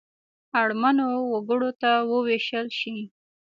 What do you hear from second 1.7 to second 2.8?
ته ووېشل